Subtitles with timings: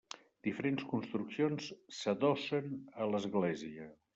[0.45, 1.67] Diferents construccions
[1.99, 2.73] s'adossen
[3.05, 3.89] a l'església.